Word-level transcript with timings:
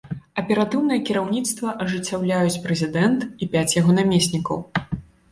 Аператыўнае 0.41 0.95
кіраўніцтва 1.09 1.73
ажыццяўляюць 1.83 2.61
прэзідэнт 2.63 3.27
і 3.47 3.49
пяць 3.57 3.75
яго 3.81 3.91
намеснікаў. 3.99 4.57